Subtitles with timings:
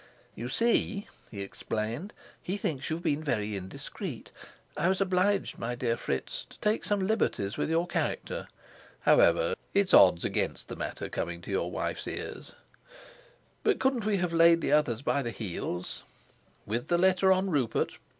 [0.33, 2.11] "You see," he explained,
[2.41, 4.31] "he thinks you've been very indiscreet.
[4.75, 8.47] I was obliged, my dear Fritz, to take some liberties with your character.
[9.01, 12.53] However, it's odds against the matter coming to your wife's ears."
[13.61, 16.03] "But couldn't we have laid the others by the heels?"
[16.65, 17.99] "With the letter on Rupert?